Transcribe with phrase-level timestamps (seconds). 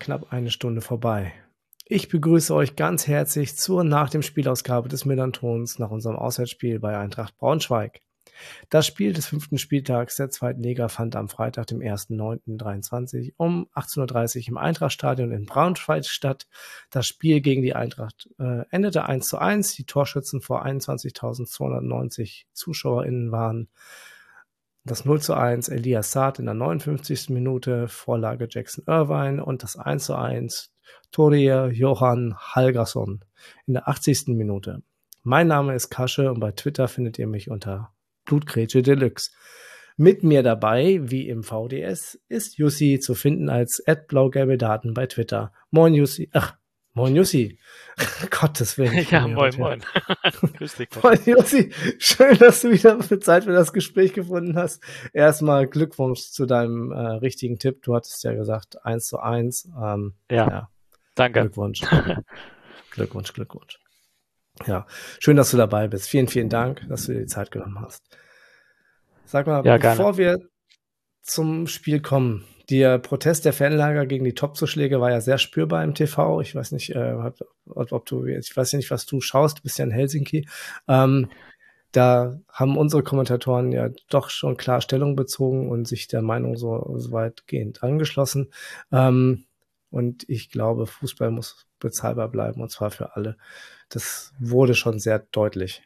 [0.00, 1.32] knapp eine Stunde vorbei.
[1.86, 6.96] Ich begrüße euch ganz herzlich zur nach dem Spielausgabe des Millantons nach unserem Auswärtsspiel bei
[6.96, 8.00] Eintracht Braunschweig.
[8.68, 14.42] Das Spiel des fünften Spieltags der zweiten Liga fand am Freitag, dem 1.9.23 um 18.30
[14.42, 16.46] Uhr im Eintrachtstadion in Braunschweig statt.
[16.90, 19.74] Das Spiel gegen die Eintracht äh, endete 1 zu 1.
[19.74, 23.68] Die Torschützen vor 21.290 ZuschauerInnen waren
[24.84, 27.30] das 0 zu 1 Elias Saad in der 59.
[27.30, 30.72] Minute, Vorlage Jackson Irvine und das 1 zu 1
[31.12, 33.24] Toria Johann Halgason
[33.66, 34.28] in der 80.
[34.28, 34.82] Minute.
[35.22, 37.92] Mein Name ist Kasche und bei Twitter findet ihr mich unter
[38.24, 39.30] Blutgrätsche Deluxe.
[39.96, 45.52] Mit mir dabei, wie im VDS, ist Jussi zu finden als blaugelbe Daten bei Twitter.
[45.70, 46.30] Moin Jussi.
[46.32, 46.56] Ach,
[46.94, 47.58] moin Jussi.
[48.30, 49.06] Gottes Willen.
[49.10, 49.82] Ja, moin, moin.
[50.58, 50.88] Grüß dich.
[51.02, 51.72] Moin Jussi.
[51.98, 54.82] Schön, dass du wieder Zeit für das Gespräch gefunden hast.
[55.12, 57.82] Erstmal Glückwunsch zu deinem äh, richtigen Tipp.
[57.82, 59.70] Du hattest ja gesagt 1 zu 1.
[59.82, 60.48] Ähm, ja.
[60.48, 60.70] ja.
[61.14, 61.40] Danke.
[61.40, 61.82] Glückwunsch.
[62.90, 63.78] Glückwunsch, Glückwunsch.
[64.66, 64.86] Ja,
[65.18, 66.08] schön, dass du dabei bist.
[66.08, 68.02] Vielen, vielen Dank, dass du dir die Zeit genommen hast.
[69.24, 70.38] Sag mal, ja, bevor wir
[71.22, 75.94] zum Spiel kommen, der Protest der Fanlager gegen die Top-Zuschläge war ja sehr spürbar im
[75.94, 76.40] TV.
[76.40, 77.14] Ich weiß nicht, äh,
[77.66, 80.46] ob, ob, du, ich weiß nicht, was du schaust, du bist ja in Helsinki.
[80.86, 81.28] Ähm,
[81.92, 86.94] da haben unsere Kommentatoren ja doch schon klar Stellung bezogen und sich der Meinung so,
[86.96, 88.52] so weitgehend angeschlossen.
[88.92, 89.44] Ähm,
[89.90, 93.36] und ich glaube, Fußball muss bezahlbar bleiben und zwar für alle.
[93.88, 95.82] Das wurde schon sehr deutlich,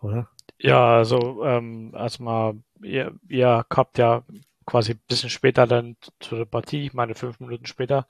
[0.00, 0.28] oder?
[0.58, 4.24] Ja, also ähm, erstmal, ihr, ihr habt ja
[4.64, 8.06] quasi ein bisschen später dann zu der Partie, ich meine fünf Minuten später,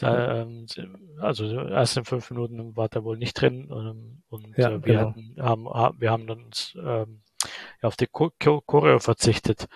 [0.00, 0.66] ähm,
[1.20, 4.94] also erst in fünf Minuten war der wohl nicht drin ähm, und ja, äh, wir
[4.94, 5.08] genau.
[5.08, 7.22] hatten, haben, wir haben dann uns ähm,
[7.82, 9.66] auf die Choreo verzichtet.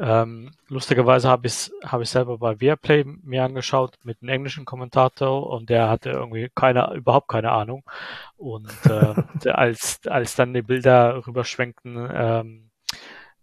[0.00, 5.50] Ähm, lustigerweise habe ich habe ich selber bei Viaplay mir angeschaut mit einem englischen Kommentator
[5.50, 7.82] und der hatte irgendwie keine überhaupt keine Ahnung
[8.36, 12.67] und äh, als als dann die Bilder rüberschwenkten, ähm,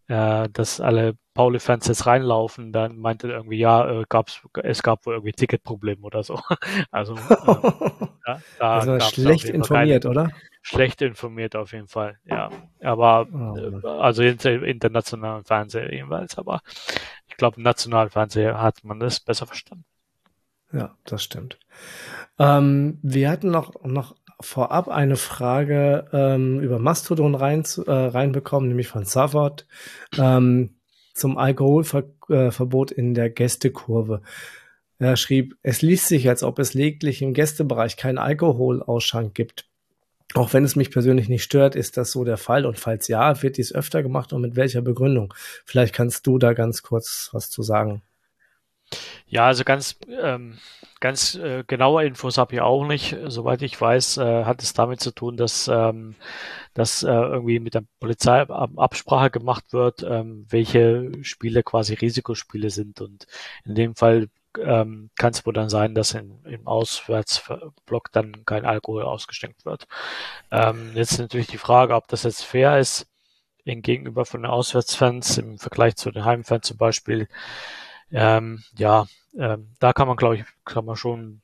[0.08, 5.06] äh, dass alle Pauli-Fans jetzt reinlaufen, dann meinte er irgendwie ja, äh, gab's es gab
[5.06, 6.40] wohl irgendwie Ticketprobleme oder so.
[6.92, 7.18] Also äh,
[8.28, 10.32] ja, also schlecht informiert, keine, oder?
[10.62, 12.50] schlecht informiert auf jeden Fall, ja.
[12.82, 16.62] Aber oh, also in, internationalen Fernseher jedenfalls, aber
[17.28, 19.86] ich glaube, im nationalen Fernseher hat man das besser verstanden.
[20.72, 21.60] Ja, das stimmt.
[22.40, 28.88] Ähm, wir hatten noch, noch vorab eine Frage ähm, über Mastodon rein, äh, reinbekommen, nämlich
[28.88, 29.66] von Savot
[30.18, 30.76] ähm,
[31.14, 34.22] zum Alkoholverbot in der Gästekurve.
[34.98, 39.66] Er schrieb, es liest sich, als ob es lediglich im Gästebereich keinen Alkoholausschank gibt.
[40.34, 42.66] Auch wenn es mich persönlich nicht stört, ist das so der Fall.
[42.66, 45.34] Und falls ja, wird dies öfter gemacht und mit welcher Begründung?
[45.66, 48.02] Vielleicht kannst du da ganz kurz was zu sagen.
[49.28, 50.58] Ja, also ganz, ähm,
[51.00, 53.18] ganz äh, genaue Infos habe ich auch nicht.
[53.26, 56.16] Soweit ich weiß, äh, hat es damit zu tun, dass, ähm,
[56.74, 63.02] dass äh, irgendwie mit der Polizei Absprache gemacht wird, ähm, welche Spiele quasi Risikospiele sind.
[63.02, 63.26] Und
[63.66, 64.30] in dem Fall
[64.60, 69.88] ähm, kann es wohl dann sein, dass in, im Auswärtsblock dann kein Alkohol ausgeschenkt wird.
[70.52, 73.08] Ähm, jetzt natürlich die Frage, ob das jetzt fair ist,
[73.64, 77.28] in gegenüber von den Auswärtsfans im Vergleich zu den Heimfans zum Beispiel.
[78.16, 79.06] Ähm, ja,
[79.38, 81.42] ähm, da kann man, glaube ich, kann man schon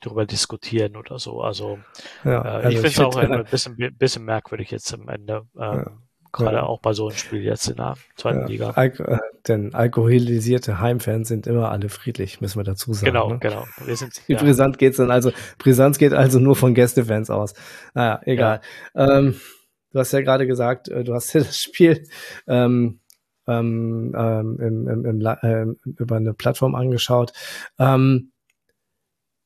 [0.00, 1.40] darüber diskutieren oder so.
[1.42, 1.78] Also,
[2.24, 5.46] ja, äh, also ich finde es auch ein bisschen, bisschen merkwürdig jetzt am Ende.
[5.56, 5.86] Ähm, ja.
[6.32, 6.62] Gerade ja.
[6.62, 8.70] auch bei so einem Spiel jetzt in der zweiten Liga.
[8.70, 9.18] Al äh,
[9.48, 13.06] denn alkoholisierte Heimfans sind immer alle friedlich, müssen wir dazu sagen.
[13.06, 13.38] Genau, ne?
[13.40, 13.66] genau.
[13.84, 14.38] Wir sind, ja.
[14.38, 17.54] Brisant geht's dann also, Brisanz geht also nur von Gästefans aus.
[17.94, 18.60] Naja, egal.
[18.94, 19.40] Ähm,
[19.92, 22.06] du hast ja gerade gesagt, äh, du hast ja das Spiel
[22.46, 23.00] ähm,
[23.46, 25.66] ähm, ähm, im, im, im, äh,
[25.98, 27.32] über eine Plattform angeschaut.
[27.78, 28.32] Ähm,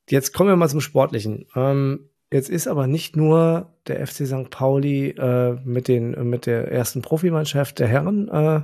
[0.09, 1.47] jetzt kommen wir mal zum Sportlichen.
[1.55, 4.49] Ähm, Jetzt ist aber nicht nur der FC St.
[4.49, 8.61] Pauli äh, mit, den, mit der ersten Profimannschaft der Herren äh,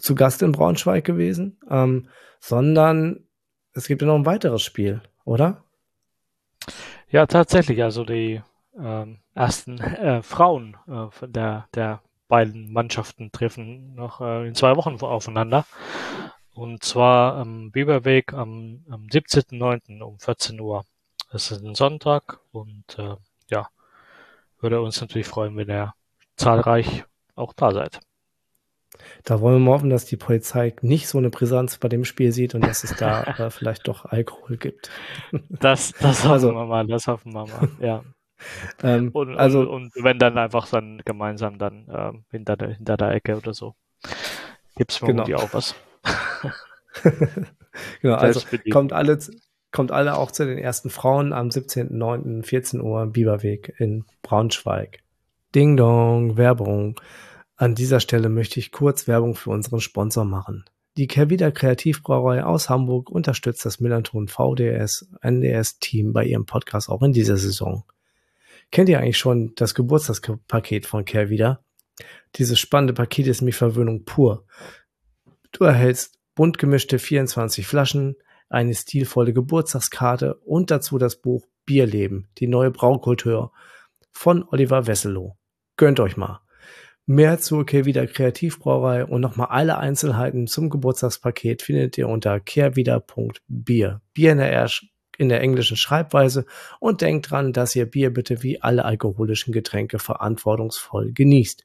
[0.00, 2.08] zu Gast in Braunschweig gewesen, ähm,
[2.38, 3.26] sondern
[3.72, 5.64] es gibt ja noch ein weiteres Spiel, oder?
[7.08, 7.82] Ja, tatsächlich.
[7.82, 8.42] Also die
[8.78, 12.02] ähm, ersten äh, Frauen äh, der, der
[12.32, 15.66] beiden Mannschaften treffen noch äh, in zwei Wochen aufeinander.
[16.54, 20.00] Und zwar am Biberweg am, am 17.09.
[20.00, 20.86] um 14 Uhr.
[21.30, 23.16] Es ist ein Sonntag und äh,
[23.50, 23.68] ja,
[24.60, 25.92] würde uns natürlich freuen, wenn ihr
[26.36, 28.00] zahlreich auch da seid.
[29.24, 32.32] Da wollen wir mal hoffen, dass die Polizei nicht so eine Brisanz bei dem Spiel
[32.32, 34.90] sieht und dass es da äh, vielleicht doch Alkohol gibt.
[35.50, 38.02] Das, das hoffen also, wir mal, das hoffen wir mal, ja.
[38.82, 42.96] ähm, und, also, und, und, wenn dann einfach dann gemeinsam dann ähm, hinter, der, hinter
[42.96, 43.74] der Ecke oder so.
[44.76, 45.40] Gibt es vermutlich genau.
[45.40, 45.74] auch was.
[48.02, 48.40] genau, also
[48.70, 49.18] kommt alle,
[49.70, 52.44] kommt alle auch zu den ersten Frauen am 17.09.
[52.44, 55.00] 14 Uhr Biberweg in Braunschweig.
[55.54, 57.00] Ding Dong, Werbung.
[57.56, 60.64] An dieser Stelle möchte ich kurz Werbung für unseren Sponsor machen.
[60.96, 67.02] Die Kervida Kreativbrauerei aus Hamburg unterstützt das Millanton VDS NDS Team bei ihrem Podcast auch
[67.02, 67.84] in dieser Saison.
[68.72, 71.62] Kennt ihr eigentlich schon das Geburtstagspaket von Kervida?
[72.36, 74.46] Dieses spannende Paket ist mir Verwöhnung pur.
[75.52, 78.16] Du erhältst bunt gemischte 24 Flaschen,
[78.48, 83.52] eine stilvolle Geburtstagskarte und dazu das Buch Bierleben, die neue Braukultur
[84.10, 85.36] von Oliver Wesselow.
[85.76, 86.40] Gönnt euch mal.
[87.04, 94.00] Mehr zur Kehrwieder Kreativbrauerei und nochmal alle Einzelheiten zum Geburtstagspaket findet ihr unter kehrwieder.bier.
[94.14, 94.70] Bier in der,
[95.18, 96.46] in der englischen Schreibweise
[96.80, 101.64] und denkt dran, dass ihr Bier bitte wie alle alkoholischen Getränke verantwortungsvoll genießt.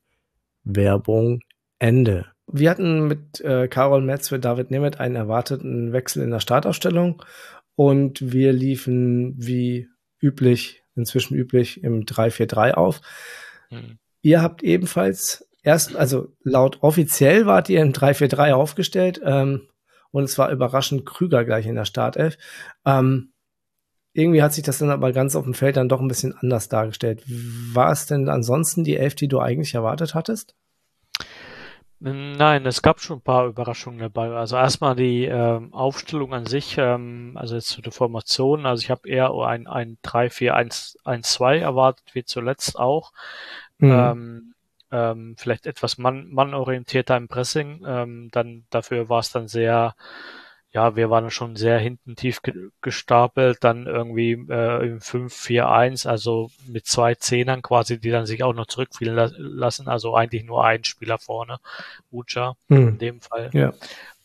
[0.63, 1.41] Werbung
[1.79, 2.25] Ende.
[2.47, 7.23] Wir hatten mit äh, Carol Metz für David Nemeth einen erwarteten Wechsel in der Startaufstellung
[7.75, 9.88] und wir liefen wie
[10.19, 13.01] üblich, inzwischen üblich, im 3-4-3 auf.
[13.69, 13.99] Mhm.
[14.21, 19.67] Ihr habt ebenfalls erst, also laut offiziell wart ihr im 3-4-3 aufgestellt ähm,
[20.11, 22.38] und es war überraschend Krüger gleich in der Startelf.
[22.85, 23.33] Ähm,
[24.17, 26.69] irgendwie hat sich das dann aber ganz auf dem Feld dann doch ein bisschen anders
[26.69, 27.23] dargestellt.
[27.27, 30.55] War es denn ansonsten die Elf, die du eigentlich erwartet hattest?
[31.99, 34.29] Nein, es gab schon ein paar Überraschungen dabei.
[34.31, 38.65] Also erstmal die ähm, Aufstellung an sich, ähm, also jetzt zu der Formation.
[38.65, 43.13] Also ich habe eher ein, ein 3-4-1-1-2 erwartet, wie zuletzt auch.
[43.77, 43.91] Mhm.
[43.91, 44.53] Ähm,
[44.91, 47.83] ähm, vielleicht etwas mann, mannorientierter im Pressing.
[47.85, 49.95] Ähm, dann dafür war es dann sehr
[50.77, 56.51] ja, wir waren schon sehr hinten tief ge gestapelt, dann irgendwie äh, im 5-4-1, also
[56.68, 60.63] mit zwei Zehnern quasi, die dann sich auch noch zurückfielen la lassen, also eigentlich nur
[60.63, 61.57] ein Spieler vorne,
[62.12, 62.89] Ucha hm.
[62.89, 63.50] in dem Fall.
[63.53, 63.74] Ja.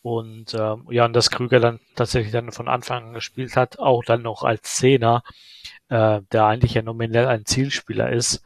[0.02, 4.04] Und ähm, ja, und dass Krüger dann tatsächlich dann von Anfang an gespielt hat, auch
[4.04, 5.22] dann noch als Zehner,
[5.88, 8.42] äh, der eigentlich ja nominell ein Zielspieler ist,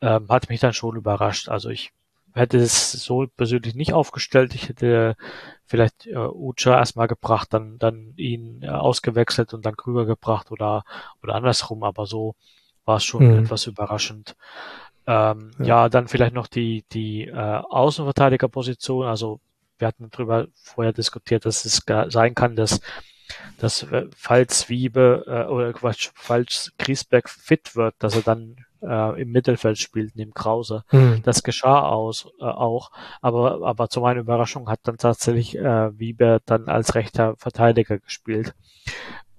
[0.00, 1.50] ähm, hat mich dann schon überrascht.
[1.50, 1.92] Also ich
[2.32, 4.54] hätte es so persönlich nicht aufgestellt.
[4.54, 5.16] Ich hätte
[5.66, 10.84] vielleicht äh, Ucha erstmal gebracht, dann, dann ihn äh, ausgewechselt und dann Krüger gebracht oder,
[11.22, 12.34] oder andersrum, aber so
[12.84, 13.44] war es schon mhm.
[13.44, 14.36] etwas überraschend.
[15.06, 15.64] Ähm, ja.
[15.64, 15.88] ja.
[15.88, 19.06] dann vielleicht noch die, die äh, Außenverteidigerposition.
[19.06, 19.40] Also
[19.78, 22.80] wir hatten darüber vorher diskutiert, dass es sein kann, dass,
[23.58, 29.20] dass äh, falls Wiebe äh, oder Quatsch, falls Griesbeck fit wird, dass er dann äh,
[29.20, 30.84] im Mittelfeld spielt, neben Krause.
[30.90, 31.22] Mhm.
[31.22, 32.90] Das geschah aus, äh, auch,
[33.20, 38.54] aber, aber zu meiner Überraschung hat dann tatsächlich äh, Wieber dann als rechter Verteidiger gespielt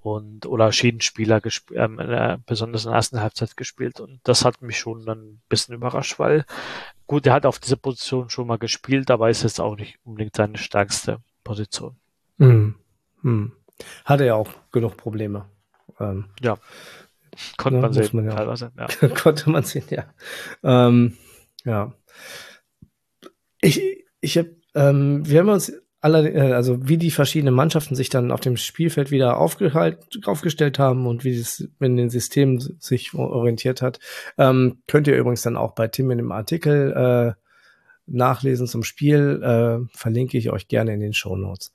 [0.02, 4.62] und oder Schiedenspieler gespielt, ähm, äh, besonders in der ersten Halbzeit gespielt und das hat
[4.62, 6.46] mich schon dann ein bisschen überrascht, weil
[7.08, 10.36] gut, er hat auf dieser Position schon mal gespielt, aber ist jetzt auch nicht unbedingt
[10.36, 11.96] seine stärkste Position.
[12.38, 12.76] Mhm.
[13.22, 13.54] Mhm.
[14.06, 15.46] Hatte ja auch genug Probleme.
[16.00, 16.58] Ähm, ja.
[17.58, 18.36] Konnte man sehen, man ja.
[18.36, 18.72] teilweise.
[18.78, 19.08] Ja.
[19.10, 20.06] Konnte man sehen, ja.
[20.64, 21.18] Ähm,
[21.66, 21.94] ja.
[23.62, 23.82] Ich,
[24.22, 25.72] ich habe, ähm, wir haben uns
[26.04, 31.08] alle, äh, also wie die verschiedenen Mannschaften sich dann auf dem Spielfeld wieder aufgestellt haben
[31.08, 34.00] und wie es in den Systemen sich orientiert hat,
[34.38, 37.42] ähm, könnt ihr übrigens dann auch bei Tim in dem Artikel äh,
[38.06, 39.42] nachlesen zum Spiel.
[39.42, 41.72] Äh, verlinke ich euch gerne in den Show Notes.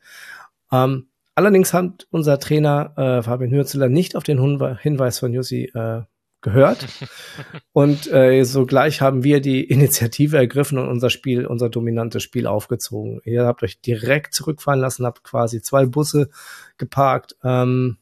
[0.71, 4.41] Ähm, Allerdings hat unser Trainer äh, Fabian Hürzeler nicht auf den
[4.81, 6.03] Hinweis von Jussi äh,
[6.41, 6.89] gehört.
[7.73, 13.21] und äh, sogleich haben wir die Initiative ergriffen und unser Spiel, unser dominantes Spiel aufgezogen.
[13.23, 16.29] Ihr habt euch direkt zurückfahren lassen, habt quasi zwei Busse
[16.77, 17.37] geparkt.
[17.45, 17.99] Ähm,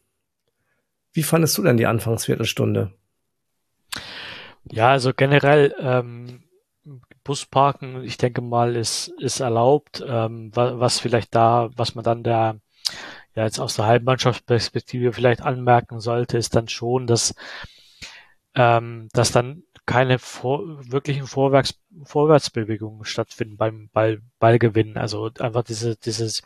[1.13, 2.95] wie fandest du denn die Anfangsviertelstunde?
[4.73, 6.43] Ja, also generell ähm,
[7.23, 10.03] Busparken, ich denke mal, ist, ist erlaubt.
[10.09, 12.61] Ähm, was vielleicht da, was man dann der
[13.37, 17.35] ja jetzt aus der Halbmannschaftsperspektive vielleicht anmerken sollte, ist dann schon, dass,
[18.55, 24.97] ähm, dass dann keine vor, wirklichen Vorwärts, Vorwärtsbewegungen stattfinden beim Ball, Ballgewinn.
[24.97, 26.43] Also einfach diese, dieses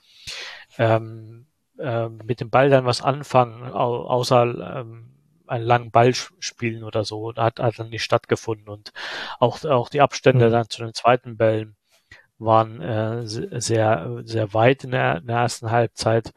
[0.76, 1.46] ähm,
[1.78, 5.10] äh, mit dem Ball dann was anfangen, au außer ähm,
[5.46, 8.68] einen langen Ball spielen oder so, hat, hat dann nicht stattgefunden.
[8.68, 8.92] Und
[9.38, 10.52] auch, auch die Abstände mhm.
[10.52, 11.76] dann zu den zweiten Bällen
[12.40, 16.32] waren äh, sehr, sehr weit in der, in der ersten Halbzeit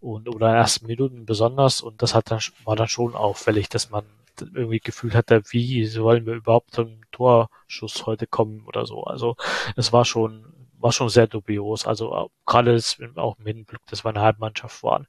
[0.00, 3.68] und oder in den ersten Minuten besonders und das hat dann, war dann schon auffällig,
[3.68, 4.04] dass man
[4.40, 9.04] irgendwie gefühlt hatte, wie sollen wir überhaupt zum Torschuss heute kommen oder so.
[9.04, 9.36] Also
[9.76, 10.44] es war schon,
[10.78, 11.86] war schon sehr dubios.
[11.86, 12.80] Also gerade
[13.16, 15.06] auch mit dem Glück, dass wir eine Halbmannschaft waren.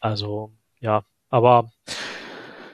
[0.00, 1.70] Also ja, aber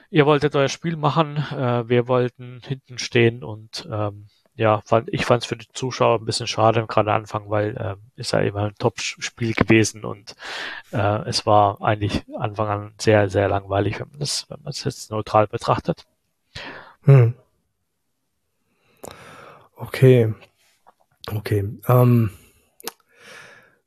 [0.09, 5.25] ihr wolltet euer Spiel machen, äh, wir wollten hinten stehen und ähm, ja, fand, ich
[5.25, 8.63] fand es für die Zuschauer ein bisschen schade, gerade Anfang, weil äh, ist ja immer
[8.65, 10.35] ein Top-Spiel gewesen und
[10.91, 14.83] äh, es war eigentlich Anfang an sehr, sehr langweilig, wenn man das, wenn man es
[14.85, 16.05] jetzt neutral betrachtet.
[17.03, 17.33] Hm.
[19.75, 20.33] Okay.
[21.33, 21.69] Okay.
[21.87, 22.29] Ähm,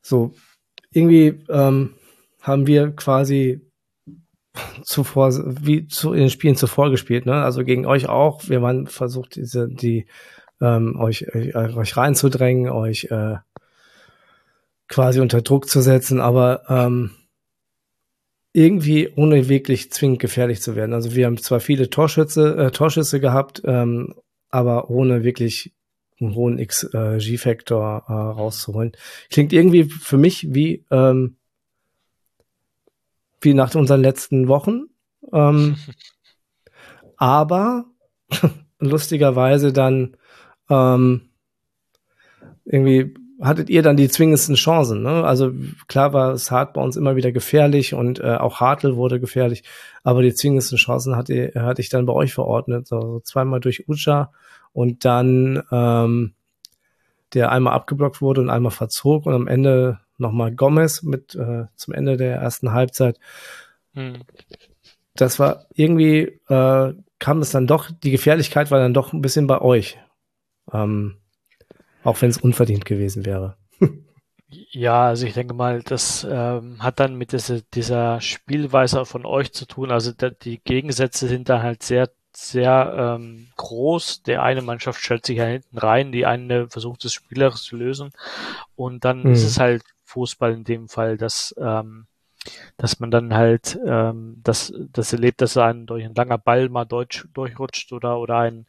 [0.03, 0.35] so,
[0.91, 1.95] irgendwie ähm,
[2.43, 3.63] haben wir quasi
[4.83, 5.33] zuvor,
[5.65, 7.43] wie zu in den Spielen zuvor gespielt, ne?
[7.43, 8.49] Also gegen euch auch.
[8.49, 10.07] Wir waren versucht, diese, die
[10.61, 13.37] ähm, euch, euch, euch reinzudrängen, euch äh,
[14.89, 17.11] quasi unter Druck zu setzen, aber ähm,
[18.53, 20.95] irgendwie ohne wirklich zwingend gefährlich zu werden.
[20.95, 24.15] Also wir haben zwar viele Torschütze, äh, Torschüsse gehabt, ähm,
[24.51, 25.75] aber ohne wirklich
[26.21, 28.93] einen hohen XG-Faktor äh, rauszuholen.
[29.31, 31.37] Klingt irgendwie für mich wie ähm,
[33.41, 34.87] wie nach unseren letzten Wochen.
[35.33, 35.77] Ähm,
[37.17, 37.85] aber
[38.81, 40.17] lustigerweise dann
[40.69, 41.23] ähm,
[42.65, 45.03] irgendwie hattet ihr dann die zwingendsten Chancen.
[45.03, 45.25] Ne?
[45.25, 45.53] Also
[45.87, 49.63] klar war es hart bei uns immer wieder gefährlich und äh, auch Hartl wurde gefährlich,
[50.03, 52.89] aber die zwingendsten Chancen hatte, hatte ich dann bei euch verordnet.
[52.89, 54.33] So zweimal durch Ucha
[54.73, 56.35] und dann ähm,
[57.35, 61.95] der einmal abgeblockt wurde und einmal verzog und am Ende nochmal Gomez mit äh, zum
[61.95, 63.19] Ende der ersten Halbzeit.
[63.95, 64.23] Hm.
[65.15, 69.47] Das war irgendwie, äh, kam es dann doch, die Gefährlichkeit war dann doch ein bisschen
[69.47, 69.99] bei euch.
[70.73, 71.17] Ähm,
[72.05, 73.57] auch wenn es unverdient gewesen wäre.
[74.51, 79.53] Ja, also ich denke mal, das ähm, hat dann mit dieser, dieser Spielweise von euch
[79.53, 79.91] zu tun.
[79.91, 84.23] Also da, die Gegensätze sind da halt sehr, sehr ähm, groß.
[84.23, 88.11] Der eine Mannschaft stellt sich ja hinten rein, die eine versucht es spielerisch zu lösen.
[88.75, 89.33] Und dann mhm.
[89.33, 92.07] ist es halt Fußball in dem Fall, dass, ähm,
[92.79, 96.87] dass man dann halt ähm, das, das erlebt, dass ein durch ein langer Ball mal
[96.87, 98.67] durch, durchrutscht oder, oder ein,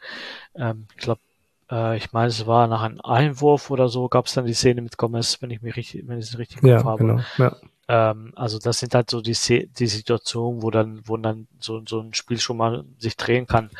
[0.55, 1.21] ähm, ich glaube,
[1.69, 4.81] äh, ich meine, es war nach einem Einwurf oder so, gab es dann die Szene
[4.81, 6.97] mit Gomez, wenn ich mich richtig, wenn ich es richtig ja, habe.
[7.05, 7.55] Genau, ja.
[7.87, 9.35] Ähm, also das sind halt so die,
[9.67, 13.71] die Situationen, wo dann, wo dann so, so ein Spiel schon mal sich drehen kann.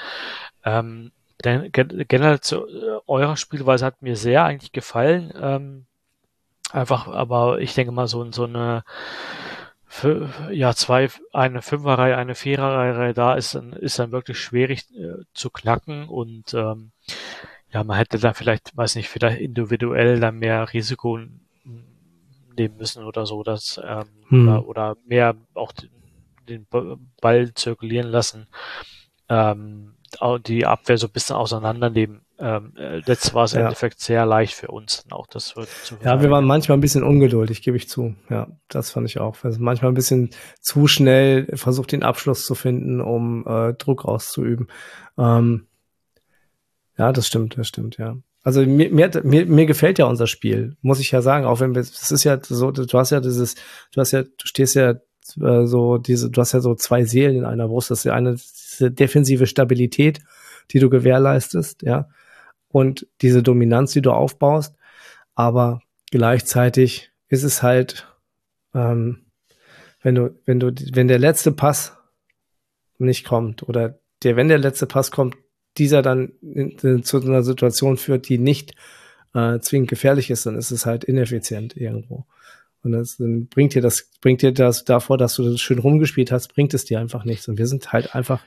[0.64, 1.12] Ähm,
[1.44, 5.32] denn generell zu äh, eurer Spielweise hat mir sehr eigentlich gefallen.
[5.40, 5.86] Ähm,
[6.72, 8.84] einfach, aber ich denke mal so, so eine
[10.52, 15.50] ja, zwei, eine Fünferreihe, eine Viererreihe da ist dann, ist dann wirklich schwierig äh, zu
[15.50, 16.92] knacken und ähm,
[17.72, 21.20] ja, man hätte da vielleicht, weiß nicht, vielleicht individuell dann mehr Risiko
[22.58, 24.48] nehmen müssen oder so, dass ähm, hm.
[24.48, 26.66] oder, oder mehr auch den,
[27.22, 28.48] Ball zirkulieren lassen,
[29.30, 29.94] ähm,
[30.48, 32.22] die Abwehr so ein bisschen auseinandernehmen.
[32.40, 33.66] Ähm, äh, letztes war es im ja.
[33.66, 35.06] Endeffekt sehr leicht für uns.
[35.12, 38.16] Auch das wird zu ja, wir waren manchmal ein bisschen ungeduldig, gebe ich zu.
[38.30, 39.36] Ja, das fand ich auch.
[39.44, 44.70] Also manchmal ein bisschen zu schnell versucht, den Abschluss zu finden, um äh, Druck auszuüben.
[45.20, 45.68] Ähm,
[47.00, 48.18] ja, das stimmt, das stimmt, ja.
[48.44, 51.74] Also mir, mir, mir, mir gefällt ja unser Spiel, muss ich ja sagen, auch wenn
[51.76, 53.56] wir, das ist ja so, du hast ja dieses,
[53.94, 54.96] du hast ja, du stehst ja
[55.42, 57.90] äh, so diese, du hast ja so zwei Seelen in einer Brust.
[57.90, 60.20] Das ist ja eine diese defensive Stabilität,
[60.72, 62.10] die du gewährleistest, ja,
[62.68, 64.76] und diese Dominanz, die du aufbaust.
[65.36, 68.08] Aber gleichzeitig ist es halt,
[68.74, 69.26] ähm,
[70.02, 71.98] wenn du, wenn du, wenn der letzte Pass
[72.98, 75.38] nicht kommt oder der, wenn der letzte Pass kommt,
[75.78, 78.76] dieser dann in, in, zu einer Situation führt, die nicht
[79.34, 82.26] äh, zwingend gefährlich ist, dann ist es halt ineffizient irgendwo.
[82.84, 86.54] Und das bringt dir das, bringt dir das davor, dass du das schön rumgespielt hast,
[86.54, 87.48] bringt es dir einfach nichts.
[87.48, 88.42] Und wir sind halt einfach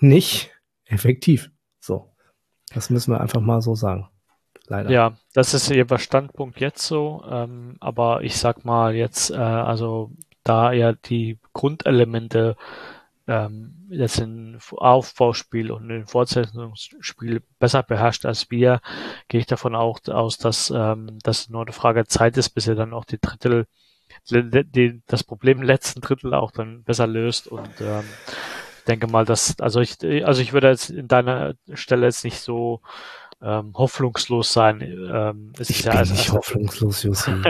[0.00, 0.50] nicht
[0.84, 1.50] effektiv.
[1.80, 2.10] So.
[2.72, 4.08] Das müssen wir einfach mal so sagen.
[4.66, 4.90] Leider.
[4.90, 7.24] Ja, das ist ihr Standpunkt jetzt so.
[7.28, 10.10] Ähm, aber ich sag mal jetzt, äh, also
[10.44, 12.56] da ja die Grundelemente
[13.28, 18.80] ähm, jetzt im Aufbauspiel und im Fortsetzungsspiel besser beherrscht als wir,
[19.28, 22.74] gehe ich davon auch aus, dass ähm, das nur eine Frage Zeit ist, bis er
[22.74, 23.66] dann auch die Drittel,
[24.30, 28.04] die, das Problem im letzten Drittel auch dann besser löst und ähm,
[28.86, 32.80] denke mal, dass, also ich, also ich würde jetzt in deiner Stelle jetzt nicht so
[33.42, 34.80] ähm, hoffnungslos sein.
[34.80, 37.32] Ähm, es ich ist bin ja also, nicht hoffnungslos, Jussi.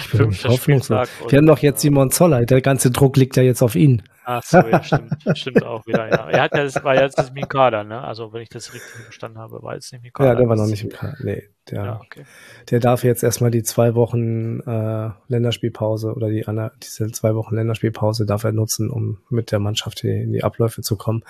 [0.00, 1.08] Ich bin nicht hoffnungslos.
[1.28, 2.44] Wir haben doch jetzt Simon Zoller.
[2.44, 4.02] Der ganze Druck liegt ja jetzt auf ihn.
[4.30, 6.28] Ach so, ja, stimmt, stimmt auch wieder, ja.
[6.28, 8.02] Er hat ja, das war jetzt nicht im Kader, ne?
[8.02, 10.28] Also, wenn ich das richtig verstanden habe, war jetzt nicht im Kader.
[10.28, 11.48] Ja, der war noch nicht im Kader, nee.
[11.70, 12.24] Der, ja, okay.
[12.70, 16.44] der darf jetzt erstmal die zwei Wochen äh, Länderspielpause oder die
[16.82, 20.96] diese zwei Wochen Länderspielpause darf er nutzen, um mit der Mannschaft in die Abläufe zu
[20.96, 21.24] kommen.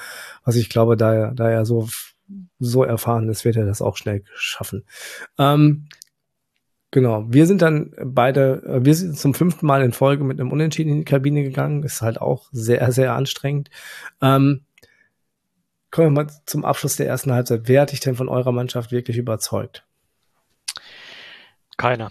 [0.44, 1.88] Was ich glaube, da er, da er so,
[2.58, 4.84] so erfahren ist, wird er das auch schnell schaffen.
[5.38, 5.88] Ähm,
[6.90, 10.50] Genau, wir sind dann beide, äh, wir sind zum fünften Mal in Folge mit einem
[10.50, 11.82] Unentschieden in die Kabine gegangen.
[11.82, 13.68] Ist halt auch sehr, sehr anstrengend.
[14.22, 14.64] Ähm,
[15.90, 17.62] kommen wir mal zum Abschluss der ersten Halbzeit.
[17.64, 19.84] Wer hat dich denn von eurer Mannschaft wirklich überzeugt?
[21.76, 22.10] Keiner.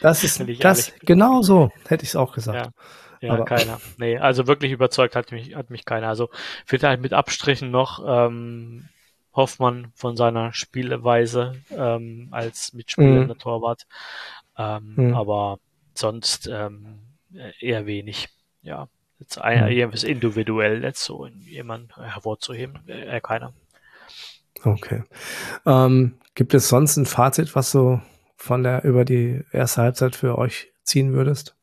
[0.00, 2.66] das ist das genau so, hätte ich es auch gesagt.
[2.66, 2.72] Ja.
[3.20, 3.80] Ja, Aber keiner.
[3.98, 6.08] Nee, also wirklich überzeugt hat mich, hat mich keiner.
[6.08, 6.30] Also
[6.64, 8.88] vielleicht halt mit Abstrichen noch ähm,
[9.32, 13.28] Hoffmann von seiner Spielweise ähm, als Mitspieler mhm.
[13.28, 13.86] der Torwart.
[14.56, 15.14] Ähm, mhm.
[15.14, 15.58] Aber
[15.94, 17.00] sonst ähm,
[17.60, 18.28] eher wenig.
[18.62, 18.88] Ja,
[19.20, 19.70] jetzt ein, mhm.
[19.70, 23.52] irgendwas individuell jetzt so jemand hervorzuheben, eher keiner.
[24.64, 25.04] Okay.
[25.66, 28.00] Ähm, gibt es sonst ein Fazit, was du
[28.36, 31.56] von der über die erste Halbzeit für euch ziehen würdest?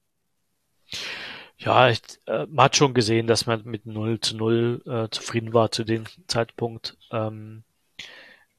[1.63, 5.53] Ja, ich, äh, man hat schon gesehen, dass man mit 0 zu 0 äh, zufrieden
[5.53, 6.97] war zu dem Zeitpunkt.
[7.11, 7.63] Ähm,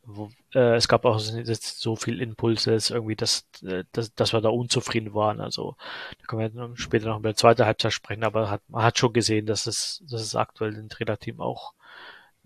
[0.07, 4.41] wo, äh, es gab auch so viel Impulse, dass irgendwie, dass, äh, dass, dass wir
[4.41, 5.41] da unzufrieden waren.
[5.41, 5.77] Also
[6.19, 9.13] da können wir später noch über die zweite Halbzeit sprechen, aber hat, man hat schon
[9.13, 11.75] gesehen, dass es, dass es aktuell den Trainerteam auch,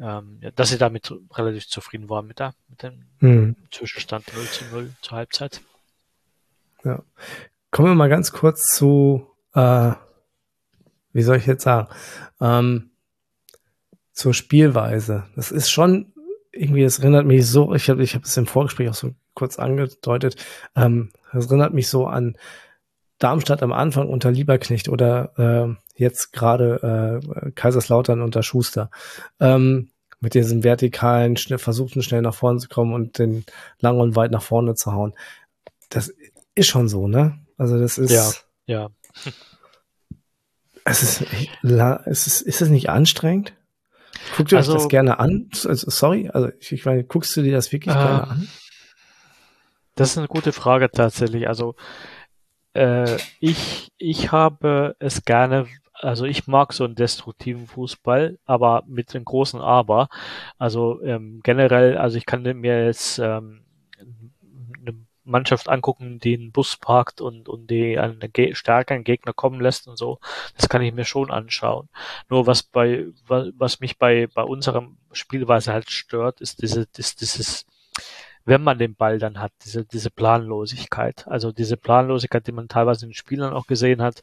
[0.01, 3.57] ähm, ja, dass sie damit relativ zufrieden waren mit, der, mit dem hm.
[3.71, 5.61] Zwischenstand 0 zu 0 zur Halbzeit.
[6.85, 7.03] Ja.
[7.71, 9.93] Kommen wir mal ganz kurz zu äh,
[11.19, 11.89] wie soll ich jetzt sagen,
[12.41, 12.91] ähm,
[14.13, 15.25] zur Spielweise.
[15.37, 16.13] Das ist schon
[16.53, 19.59] irgendwie, es erinnert mich so, ich habe ich hab es im Vorgespräch auch so kurz
[19.59, 20.37] angedeutet,
[20.75, 22.37] ähm, erinnert mich so an
[23.19, 28.91] Darmstadt am Anfang unter Lieberknecht oder äh, jetzt gerade äh, Kaiserslautern unter Schuster.
[29.41, 33.45] Ähm, mit diesem vertikalen, schnell, versuchten schnell nach vorne zu kommen und den
[33.81, 35.15] lang und weit nach vorne zu hauen.
[35.91, 36.13] Das
[36.55, 37.39] ist schon so, ne?
[37.57, 38.11] Also das ist.
[38.11, 38.31] Ja,
[38.67, 38.89] ja.
[40.89, 43.53] Es ist, ist, es, ist es nicht anstrengend?
[44.37, 45.49] Guckt ihr also, euch das gerne an?
[45.53, 48.49] Also, sorry, also ich, ich meine, guckst du dir das wirklich äh, gerne an?
[49.95, 51.49] Das ist eine gute Frage tatsächlich.
[51.49, 51.75] Also
[52.75, 59.15] äh, ich, ich habe es gerne, also ich mag so einen destruktiven Fußball, aber mit
[59.15, 60.09] einem großen Aber.
[60.57, 63.65] Also ähm, generell, also ich kann mir jetzt ähm,
[65.29, 69.87] Mannschaft angucken, die einen Bus parkt und, und die einen Ge stärkeren Gegner kommen lässt
[69.87, 70.19] und so.
[70.57, 71.89] Das kann ich mir schon anschauen.
[72.29, 77.67] Nur was bei, was, mich bei, bei unserer Spielweise halt stört, ist diese, ist dieses,
[78.45, 81.27] wenn man den Ball dann hat, diese, diese Planlosigkeit.
[81.29, 84.23] Also diese Planlosigkeit, die man teilweise in den Spielern auch gesehen hat,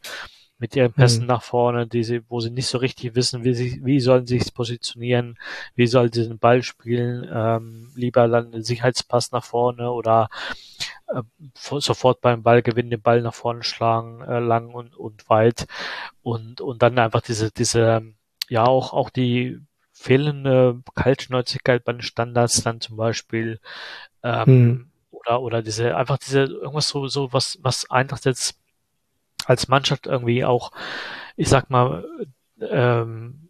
[0.57, 1.27] mit ihren Pässen mhm.
[1.27, 4.39] nach vorne, die sie, wo sie nicht so richtig wissen, wie sie, wie sollen sie
[4.39, 5.37] sich positionieren,
[5.75, 10.29] wie sollen sie den Ball spielen, ähm, lieber dann einen Sicherheitspass nach vorne oder
[11.15, 11.23] äh,
[11.55, 15.67] sofort beim Ballgewinn den Ball nach vorne schlagen, äh, lang und, und weit
[16.21, 18.03] und, und dann einfach diese, diese,
[18.49, 19.59] ja auch, auch die
[19.91, 23.59] fehlende Kaltschnäuzigkeit bei den Standards dann zum Beispiel,
[24.23, 24.91] ähm, mhm.
[25.11, 28.59] oder, oder diese, einfach diese, irgendwas so, so was, was Eintracht jetzt
[29.45, 30.71] als Mannschaft irgendwie auch,
[31.37, 32.05] ich sag mal,
[32.59, 33.44] ähm,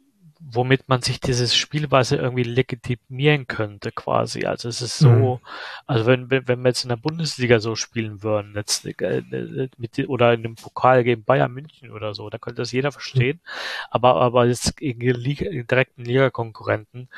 [0.47, 4.45] womit man sich dieses Spielweise irgendwie legitimieren könnte, quasi.
[4.45, 5.39] Also es ist so, mhm.
[5.87, 10.07] also wenn, wenn, wenn wir jetzt in der Bundesliga so spielen würden, jetzt, äh, mit,
[10.07, 13.39] oder in einem Pokal gegen Bayern München oder so, dann könnte das jeder verstehen.
[13.43, 13.49] Mhm.
[13.89, 17.09] Aber, aber jetzt gegen Liga, direkten Liga-Konkurrenten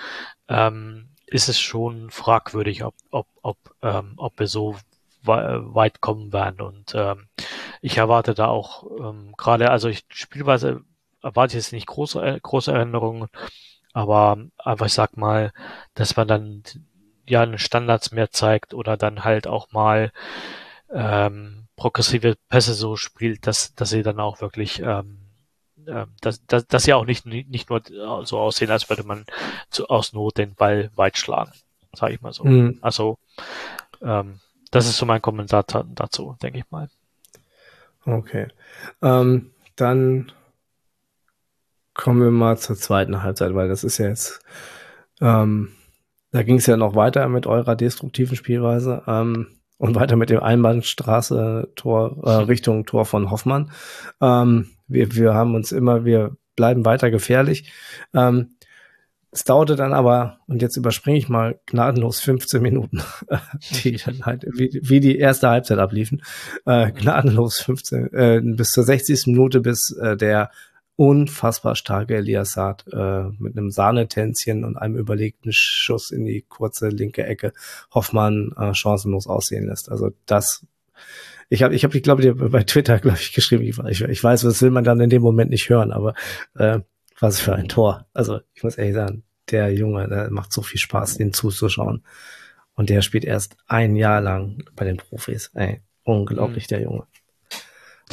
[0.48, 4.78] ähm, ist es schon fragwürdig, ob, ob, ob, ähm, ob wir so
[5.24, 6.62] weit kommen werden.
[6.62, 7.28] Und ähm,
[7.82, 10.84] ich erwarte da auch ähm, gerade, also ich spielweise
[11.22, 13.28] erwarte ich jetzt nicht große, äh, große Erinnerungen,
[13.94, 15.52] aber aber ich sag mal,
[15.94, 16.64] dass man dann
[17.28, 20.12] ja einen Standards mehr zeigt oder dann halt auch mal
[20.94, 25.20] ähm, progressive Pässe so spielt, dass, dass sie dann auch wirklich ähm,
[25.88, 27.82] ähm dass, dass, dass sie auch nicht, nicht nur
[28.24, 29.26] so aussehen, als würde man
[29.70, 31.52] zu, aus Not den Ball weit schlagen,
[31.94, 32.46] sage ich mal so.
[32.46, 32.80] Mhm.
[32.82, 33.18] Also
[34.02, 34.40] ähm,
[34.72, 36.90] das ist so mein Kommentar dazu, denke ich mal.
[38.06, 38.48] Okay.
[39.02, 40.32] Ähm, dann
[41.98, 44.40] kommen wir mal zur zweiten Halbzeit, weil das ist ja jetzt,
[45.20, 45.70] ähm,
[46.32, 50.42] da ging es ja noch weiter mit eurer destruktiven Spielweise ähm, und weiter mit dem
[50.42, 53.72] Einbahnstraße-Tor äh, Richtung Tor von Hoffmann.
[54.22, 57.72] Ähm, wir, wir haben uns immer, wir bleiben weiter gefährlich.
[58.14, 58.58] Ähm,
[59.32, 63.02] es dauerte dann aber, und jetzt überspringe ich mal gnadenlos 15 Minuten,
[63.84, 66.22] die dann halt, wie, wie die erste Halbzeit abliefen,
[66.66, 69.28] äh, gnadenlos 15, äh, bis zur 60.
[69.28, 70.52] Minute, bis äh, der
[70.98, 76.90] unfassbar starke Elias Saad äh, mit einem Sahnetänzchen und einem überlegten Schuss in die kurze
[76.90, 77.54] linke Ecke
[77.94, 79.90] Hoffmann äh, chancenlos aussehen lässt.
[79.90, 80.66] Also das
[81.50, 84.62] ich habe, ich, hab, ich glaube, bei Twitter, glaube ich, geschrieben, ich, ich weiß, was
[84.62, 86.14] will man dann in dem Moment nicht hören, aber
[86.56, 86.80] äh,
[87.20, 88.06] was für ein Tor.
[88.14, 92.04] Also ich muss ehrlich sagen, der Junge, der macht so viel Spaß, den zuzuschauen.
[92.74, 95.52] Und der spielt erst ein Jahr lang bei den Profis.
[95.54, 96.68] Ey, unglaublich, mhm.
[96.70, 97.04] der Junge.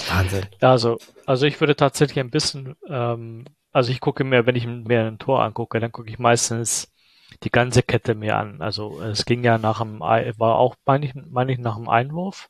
[0.09, 0.47] Wahnsinn.
[0.61, 5.07] Also, also ich würde tatsächlich ein bisschen, ähm, also ich gucke mir, wenn ich mir
[5.07, 6.93] ein Tor angucke, dann gucke ich meistens
[7.43, 8.61] die ganze Kette mir an.
[8.61, 12.49] Also es ging ja nach dem, war auch, meine ich, meine ich nach dem Einwurf,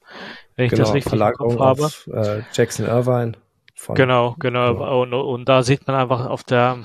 [0.57, 1.85] wenn ich genau, das richtig Verlagerung im Kopf habe.
[1.85, 3.33] Auf, äh, Jackson Irvine.
[3.74, 4.74] Von, genau, genau.
[4.74, 4.88] Ja.
[4.90, 6.78] Und, und da sieht man einfach auf der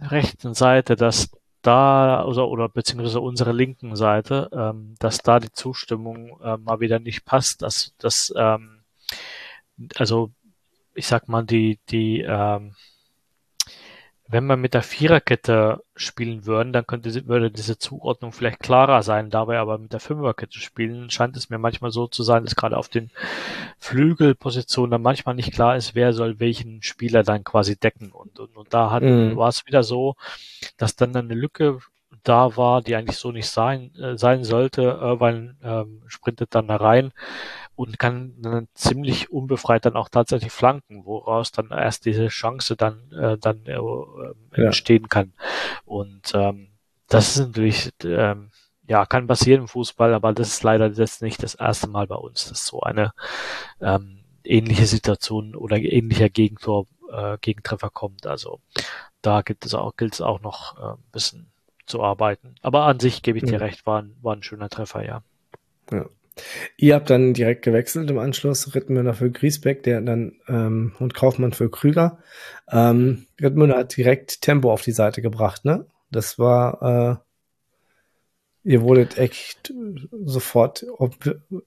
[0.00, 1.30] rechten Seite, dass
[1.62, 6.98] da, oder, oder beziehungsweise unsere linken Seite, ähm, dass da die Zustimmung äh, mal wieder
[6.98, 8.81] nicht passt, dass, dass ähm,
[9.96, 10.32] also
[10.94, 12.74] ich sag mal, die, die, ähm,
[14.28, 19.28] wenn wir mit der Viererkette spielen würden, dann könnte, würde diese Zuordnung vielleicht klarer sein.
[19.28, 22.56] Da wir aber mit der Fünferkette spielen, scheint es mir manchmal so zu sein, dass
[22.56, 23.10] gerade auf den
[23.78, 28.10] Flügelpositionen dann manchmal nicht klar ist, wer soll welchen Spieler dann quasi decken.
[28.10, 29.36] Und, und, und da hat, mm.
[29.36, 30.14] war es wieder so,
[30.78, 31.80] dass dann eine Lücke
[32.22, 34.82] da war, die eigentlich so nicht sein, äh, sein sollte.
[34.82, 37.12] Irvine ähm, sprintet dann da rein
[37.74, 43.10] und kann dann ziemlich unbefreit dann auch tatsächlich flanken, woraus dann erst diese Chance dann,
[43.12, 43.78] äh, dann äh,
[44.60, 45.08] entstehen ja.
[45.08, 45.32] kann.
[45.84, 46.68] Und ähm,
[47.08, 48.50] das ist natürlich, ähm,
[48.86, 52.16] ja, kann passieren im Fußball, aber das ist leider jetzt nicht das erste Mal bei
[52.16, 53.12] uns, dass so eine
[53.80, 58.26] ähm, ähnliche Situation oder ähnlicher Gegentor, äh, Gegentreffer kommt.
[58.26, 58.60] Also
[59.22, 61.52] da gibt es auch, gilt es auch noch äh, ein bisschen
[61.86, 62.54] zu arbeiten.
[62.62, 63.58] Aber an sich gebe ich dir ja.
[63.58, 65.22] recht, war ein, war ein schöner Treffer, ja.
[65.90, 66.06] Ja.
[66.76, 68.74] Ihr habt dann direkt gewechselt im Anschluss.
[68.74, 72.18] Rittmüller für Griesbeck, der dann ähm, und Kaufmann für Krüger.
[72.70, 75.86] Ähm, Rittmüller hat direkt Tempo auf die Seite gebracht, ne?
[76.10, 77.31] Das war äh,
[78.64, 79.72] ihr wurdet echt
[80.24, 80.86] sofort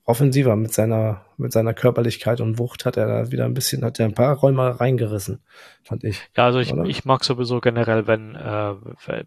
[0.05, 3.99] offensiver mit seiner, mit seiner Körperlichkeit und Wucht hat er da wieder ein bisschen, hat
[3.99, 5.41] er ein paar Räume reingerissen,
[5.84, 6.21] fand ich.
[6.38, 8.75] Ja, also ich, ich mag sowieso generell, wenn, äh,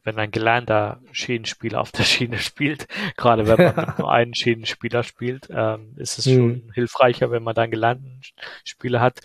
[0.03, 5.49] wenn ein gelernter Schienenspieler auf der Schiene spielt, gerade wenn man nur einen Schienenspieler spielt,
[5.51, 6.73] ähm, ist es schon hm.
[6.75, 8.21] hilfreicher, wenn man da einen gelernten
[8.65, 9.21] Spieler hat.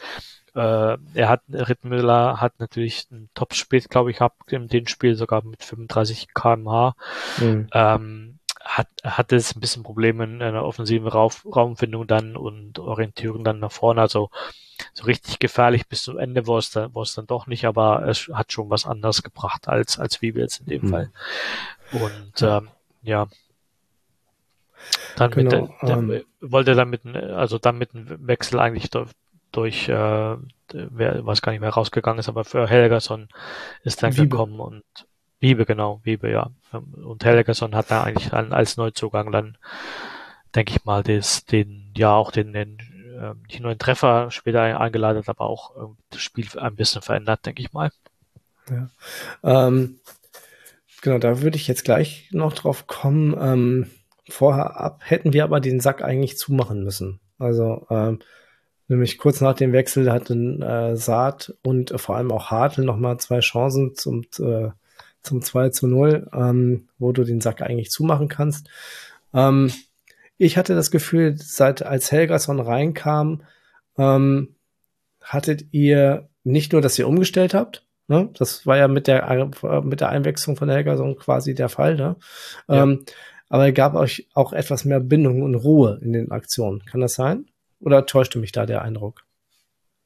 [0.56, 5.44] Äh, er hat, Rittmüller hat natürlich ein Top-Spiel, glaube ich, gehabt in dem Spiel sogar
[5.44, 6.96] mit 35 kmh.
[7.40, 7.68] Mhm.
[7.74, 13.44] Ähm, hat, hatte es ein bisschen Probleme in einer offensiven Rauf, Raumfindung dann und Orientierung
[13.44, 14.02] dann nach vorne.
[14.02, 14.30] Also
[14.94, 18.08] so richtig gefährlich bis zum Ende war es dann, war es dann doch nicht, aber
[18.08, 20.90] es hat schon was anderes gebracht als, als wie wir jetzt in dem mhm.
[20.90, 21.12] Fall.
[21.92, 22.70] Und ähm,
[23.02, 23.28] ja.
[25.16, 28.90] Dann genau, mit der, der ähm, wollte dann mit, also dann mit dem Wechsel eigentlich
[29.54, 30.36] durch, äh,
[30.74, 33.30] wer, weiß gar nicht, wer rausgegangen ist, aber für Helgerson
[33.84, 34.28] ist dann Wiebe.
[34.28, 34.84] gekommen und
[35.40, 36.50] Wiebe, genau, Wiebe, ja.
[36.72, 39.58] Und Helgerson hat da eigentlich dann als Neuzugang dann,
[40.56, 42.78] denke ich mal, des, den, ja, auch den, den
[43.20, 47.62] äh, nicht nur Treffer später eingeleitet, aber auch äh, das Spiel ein bisschen verändert, denke
[47.62, 47.92] ich mal.
[48.70, 48.90] Ja.
[49.44, 50.00] Ähm,
[51.02, 53.36] genau, da würde ich jetzt gleich noch drauf kommen.
[53.40, 53.92] Ähm,
[54.30, 57.20] vorher ab hätten wir aber den Sack eigentlich zumachen müssen.
[57.38, 58.20] Also ähm,
[58.94, 63.18] Nämlich kurz nach dem Wechsel hatten äh, Saat und äh, vor allem auch Hartl nochmal
[63.18, 64.70] zwei Chancen zum, äh,
[65.24, 68.70] zum 2 zu 0, ähm, wo du den Sack eigentlich zumachen kannst.
[69.34, 69.72] Ähm,
[70.38, 73.42] ich hatte das Gefühl, seit als Helgason reinkam,
[73.98, 74.54] ähm,
[75.22, 78.30] hattet ihr nicht nur, dass ihr umgestellt habt, ne?
[78.38, 79.50] das war ja mit der,
[79.82, 82.16] mit der Einwechslung von Helgason quasi der Fall, ne?
[82.68, 82.84] Ja.
[82.84, 83.06] Ähm,
[83.50, 86.86] aber er gab euch auch etwas mehr Bindung und Ruhe in den Aktionen.
[86.86, 87.48] Kann das sein?
[87.84, 89.26] Oder täuschte mich da der Eindruck?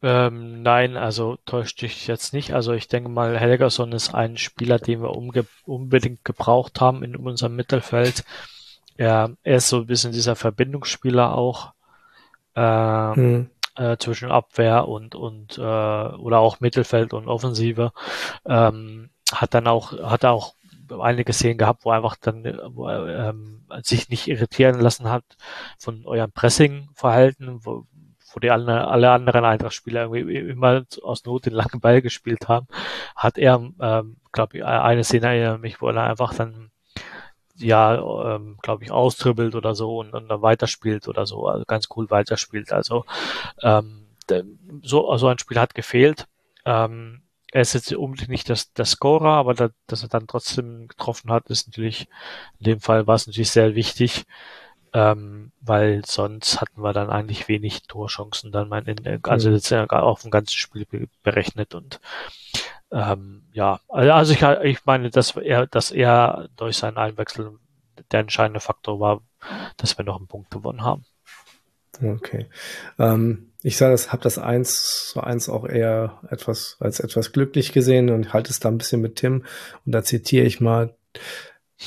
[0.01, 2.53] Ähm, nein, also täuscht dich jetzt nicht.
[2.53, 5.15] Also ich denke mal, Helgerson ist ein Spieler, den wir
[5.65, 8.23] unbedingt gebraucht haben in unserem Mittelfeld.
[8.95, 11.73] Er, er ist so ein bisschen dieser Verbindungsspieler auch
[12.55, 13.49] äh, hm.
[13.75, 17.91] äh, zwischen Abwehr und und äh, oder auch Mittelfeld und Offensive.
[18.45, 20.55] Ähm, hat dann auch hat auch
[20.91, 25.23] einige Szenen gehabt, wo einfach dann wo er, ähm, sich nicht irritieren lassen hat
[25.77, 27.85] von eurem Pressing-Verhalten, wo,
[28.33, 32.67] wo die alle, alle anderen Eintracht-Spieler irgendwie immer aus Not den langen Ball gespielt haben,
[33.15, 36.71] hat er, ähm, glaube ich, eine Szene erinnert mich, wo er einfach dann
[37.59, 41.87] ja, ähm, glaube ich, austribbelt oder so und, und dann weiterspielt oder so, also ganz
[41.95, 42.71] cool weiterspielt.
[42.71, 43.05] Also
[43.61, 44.07] ähm,
[44.81, 46.27] so, so ein Spiel hat gefehlt.
[46.65, 50.87] Ähm, er ist jetzt unbedingt nicht das, der Scorer, aber da, dass er dann trotzdem
[50.87, 52.07] getroffen hat, ist natürlich,
[52.59, 54.25] in dem Fall war es natürlich sehr wichtig,
[54.93, 59.55] ähm, weil sonst hatten wir dann eigentlich wenig Torchancen dann mein, in, also mhm.
[59.55, 60.87] jetzt ja auf dem ganzen Spiel
[61.23, 61.99] berechnet und
[62.91, 67.59] ähm, ja, also ich, ich meine, dass er, dass er durch seinen Einwechsel
[68.11, 69.21] der entscheidende Faktor war,
[69.75, 71.03] dass wir noch einen Punkt gewonnen haben.
[72.01, 72.47] Okay.
[72.99, 77.73] Ähm, ich sage, das habe das eins zu eins auch eher etwas als etwas glücklich
[77.73, 79.43] gesehen und halte es da ein bisschen mit Tim.
[79.85, 80.95] Und da zitiere ich mal: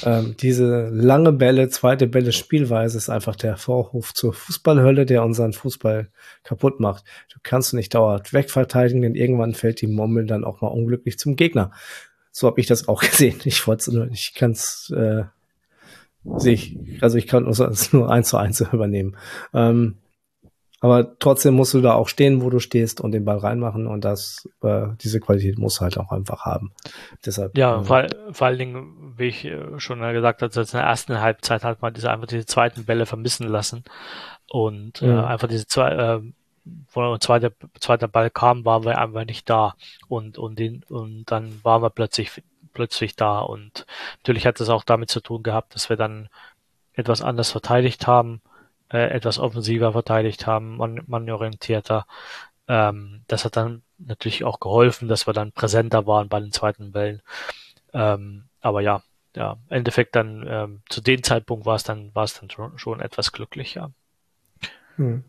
[0.04, 5.54] ähm, diese lange Bälle, zweite Bälle Spielweise ist einfach der Vorhof zur Fußballhölle, der unseren
[5.54, 6.10] Fußball
[6.44, 7.04] kaputt macht.
[7.32, 11.34] Du kannst nicht dauernd wegverteidigen, denn irgendwann fällt die Mommel dann auch mal unglücklich zum
[11.34, 11.70] Gegner.
[12.30, 13.40] So habe ich das auch gesehen.
[13.44, 15.22] Ich wollte nur, ich kann es, äh,
[16.36, 19.16] sehe ich, also ich kann es nur eins zu eins übernehmen.
[19.54, 19.96] Ähm,
[20.80, 24.02] aber trotzdem musst du da auch stehen, wo du stehst und den Ball reinmachen und
[24.02, 26.72] das, äh, diese Qualität muss halt auch einfach haben.
[27.24, 27.56] Deshalb.
[27.56, 31.20] Ja, äh, vor, vor allen Dingen, wie ich äh, schon gesagt habe, in der ersten
[31.20, 33.84] Halbzeit hat man diese einfach diese zweiten Bälle vermissen lassen
[34.48, 35.22] und ja.
[35.22, 36.20] äh, einfach diese zwei, äh,
[36.92, 39.74] wo ein zweiter, zweiter Ball kam, waren wir einfach nicht da
[40.08, 43.84] und und den und dann waren wir plötzlich plötzlich da und
[44.20, 46.28] natürlich hat das auch damit zu tun gehabt, dass wir dann
[46.94, 48.40] etwas anders verteidigt haben
[48.92, 52.06] äh, etwas offensiver verteidigt haben, man, manorientierter.
[52.68, 56.94] Ähm, das hat dann natürlich auch geholfen, dass wir dann präsenter waren bei den zweiten
[56.94, 57.22] Wellen.
[57.92, 59.02] Ähm, aber ja,
[59.36, 63.00] ja, im Endeffekt dann ähm, zu dem Zeitpunkt war es dann war es dann schon,
[63.00, 63.92] etwas glücklicher.
[64.96, 65.24] Hm.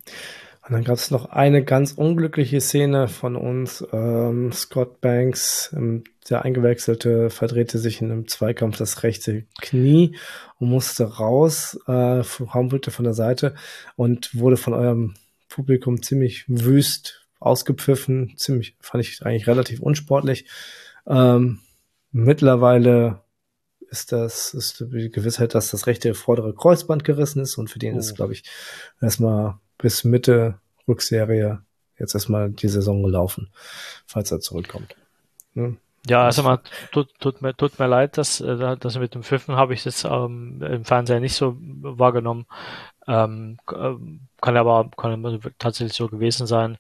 [0.71, 3.85] Und dann gab es noch eine ganz unglückliche Szene von uns.
[3.91, 10.15] Ähm, Scott Banks, ähm, der Eingewechselte, verdrehte sich in einem Zweikampf das rechte Knie
[10.59, 13.53] und musste raus, äh, humpelte von der Seite
[13.97, 15.15] und wurde von eurem
[15.49, 18.35] Publikum ziemlich wüst ausgepfiffen.
[18.37, 20.45] Ziemlich, fand ich eigentlich relativ unsportlich.
[21.05, 21.59] Ähm,
[22.13, 23.23] mittlerweile
[23.89, 27.95] ist das, ist die Gewissheit, dass das rechte vordere Kreuzband gerissen ist und für den
[27.95, 27.99] oh.
[27.99, 28.45] ist, glaube ich,
[29.01, 31.61] erstmal bis Mitte Rückserie
[31.97, 33.49] jetzt erstmal die Saison gelaufen,
[34.05, 34.95] falls er zurückkommt.
[35.53, 35.77] Ne?
[36.07, 36.59] Ja, also mal,
[36.91, 40.03] tut, tut, mir, tut mir leid, dass, äh, dass mit dem Pfiffen habe ich das
[40.03, 42.47] ähm, im Fernsehen nicht so wahrgenommen.
[43.07, 46.77] Ähm, ähm, kann aber kann aber tatsächlich so gewesen sein.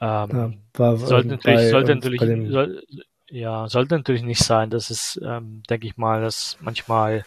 [0.00, 2.84] Ähm, ja, war, sollte natürlich, bei, sollte natürlich, soll,
[3.28, 4.70] ja, sollte natürlich nicht sein.
[4.70, 7.24] Das ist, ähm, denke ich mal, dass manchmal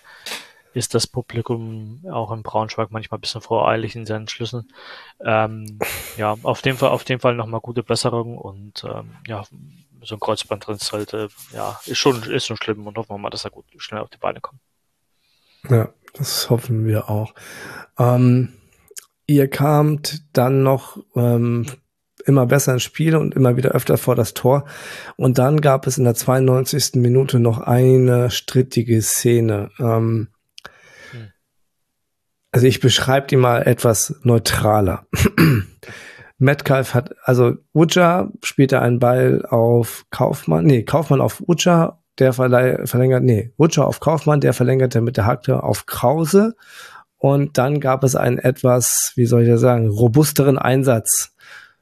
[0.76, 4.72] ist das Publikum auch in Braunschweig manchmal ein bisschen voreilig in seinen Schlüssen.
[5.24, 5.80] Ähm,
[6.18, 9.44] ja, auf dem Fall, auf dem Fall nochmal gute Besserung und ähm, ja,
[10.04, 13.30] so ein Kreuzband drin sollte, ja, ist schon, ist schon schlimm und hoffen wir mal,
[13.30, 14.60] dass er gut schnell auf die Beine kommt.
[15.70, 17.34] Ja, das hoffen wir auch.
[17.98, 18.54] Ähm,
[19.28, 21.66] ihr kamt dann noch ähm,
[22.26, 24.66] immer besser ins Spiel und immer wieder öfter vor das Tor.
[25.16, 26.96] Und dann gab es in der 92.
[26.96, 29.72] Minute noch eine strittige Szene.
[29.80, 30.28] Ähm,
[32.56, 35.06] also ich beschreibe die mal etwas neutraler.
[36.38, 43.24] Metcalf hat, also Uja spielte einen Ball auf Kaufmann, nee, Kaufmann auf Uja, der verlängert,
[43.24, 46.56] nee, Uja auf Kaufmann, der verlängerte mit der Hacke auf Krause.
[47.18, 51.36] Und dann gab es einen etwas, wie soll ich das sagen, robusteren Einsatz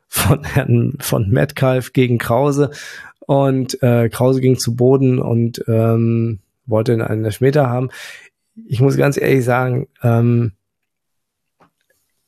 [0.08, 2.72] von Herrn, von Metcalf gegen Krause.
[3.20, 7.90] Und äh, Krause ging zu Boden und ähm, wollte einen Elfmeter haben.
[8.66, 10.54] Ich muss ganz ehrlich sagen, ähm,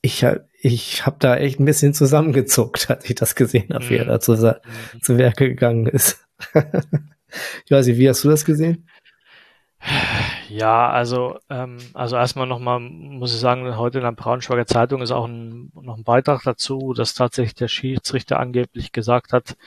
[0.05, 0.25] ich,
[0.61, 4.09] ich habe da echt ein bisschen zusammengezuckt, als ich das gesehen habe, wie er mhm.
[4.09, 5.01] da zu, mhm.
[5.01, 6.25] zu Werke gegangen ist.
[6.53, 8.87] ich weiß nicht, wie hast du das gesehen?
[10.49, 15.11] Ja, also, ähm, also erstmal nochmal, muss ich sagen, heute in der Braunschweiger Zeitung ist
[15.11, 19.57] auch ein, noch ein Beitrag dazu, dass tatsächlich der Schiedsrichter angeblich gesagt hat,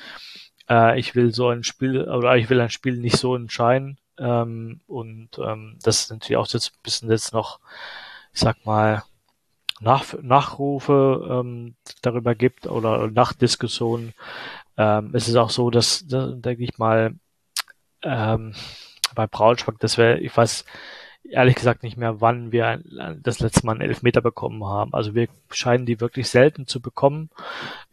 [0.69, 3.99] äh, ich will so ein Spiel, oder ich will ein Spiel nicht so entscheiden.
[4.19, 7.61] Ähm, und ähm, das ist natürlich auch jetzt ein bisschen jetzt noch,
[8.33, 9.03] ich sag mal,
[9.81, 14.15] nach, Nachrufe ähm, darüber gibt oder Nachdiskussionen.
[14.77, 17.15] Ähm, es ist auch so, dass, da, denke ich mal,
[18.03, 18.55] ähm,
[19.15, 20.65] bei Braunschweig, dass wir, ich weiß
[21.31, 24.95] ehrlich gesagt nicht mehr, wann wir ein, das letzte Mal einen Elfmeter bekommen haben.
[24.95, 27.31] Also wir scheinen die wirklich selten zu bekommen.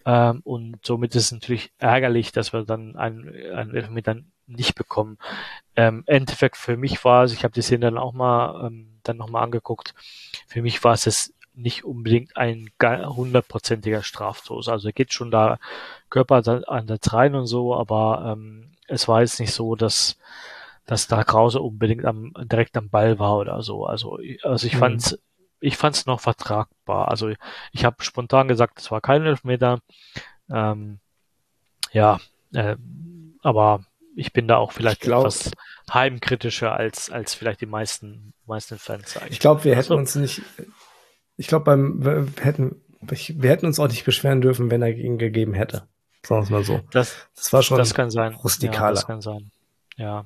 [0.05, 4.17] Ähm, und somit ist es natürlich ärgerlich, dass wir dann einen, einen Elfmeter
[4.47, 5.17] nicht bekommen.
[5.75, 9.17] Ähm, Endeffekt für mich war es, ich habe die Szene dann auch mal ähm, dann
[9.17, 9.93] nochmal angeguckt,
[10.47, 14.69] für mich war es es nicht unbedingt ein hundertprozentiger Strafstoß.
[14.69, 15.57] Also er geht schon da
[16.09, 20.17] Körper an der rein und so, aber ähm, es war jetzt nicht so, dass
[20.85, 23.85] dass da Krause unbedingt am, direkt am Ball war oder so.
[23.85, 24.79] Also, also ich mhm.
[24.79, 25.17] fand's,
[25.59, 27.07] ich fand's noch vertragbar.
[27.07, 27.31] Also
[27.71, 29.79] ich habe spontan gesagt, es war kein Elfmeter.
[30.49, 30.99] Ähm,
[31.91, 32.19] ja,
[32.53, 32.75] äh,
[33.41, 33.83] aber
[34.15, 35.51] ich bin da auch vielleicht glaub, etwas
[35.91, 39.17] heimkritischer als als vielleicht die meisten meisten Fans.
[39.17, 39.33] Eigentlich.
[39.33, 40.41] Ich glaube, wir hätten also, uns nicht
[41.37, 45.17] ich glaube, beim wir hätten wir hätten uns auch nicht beschweren dürfen, wenn er ihn
[45.17, 45.87] gegeben hätte.
[46.23, 46.81] Sagen wir es mal so.
[46.91, 48.33] Das, das war schon das kann sein.
[48.33, 48.87] rustikaler.
[48.87, 49.51] Ja, das kann sein.
[49.97, 50.25] Ja.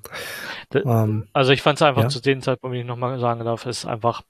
[0.74, 2.10] um, ähm, also ich fand es einfach ja?
[2.10, 4.24] zu dem Zeitpunkt, wenn ich nochmal sagen darf, ist einfach,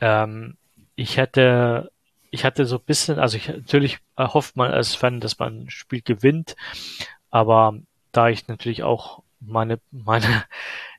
[0.00, 0.56] ähm,
[0.94, 1.90] ich hätte,
[2.30, 5.70] ich hatte so ein bisschen, also ich, natürlich hofft man als Fan, dass man ein
[5.70, 6.54] Spiel gewinnt,
[7.30, 7.78] aber
[8.12, 10.44] da ich natürlich auch meine, meine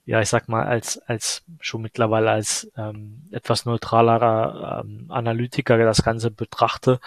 [0.05, 6.03] ja, ich sag mal, als, als schon mittlerweile als ähm, etwas neutralerer ähm, Analytiker das
[6.03, 6.99] Ganze betrachte,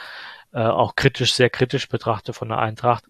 [0.53, 3.05] äh, auch kritisch, sehr kritisch betrachte von der Eintracht.